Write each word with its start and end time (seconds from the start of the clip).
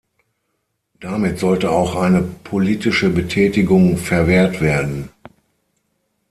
Damit 0.99 1.37
sollte 1.37 1.69
auch 1.69 1.95
eine 1.95 2.23
politische 2.23 3.11
Betätigung 3.11 3.97
verwehrt 3.97 4.59
werden. 4.59 5.09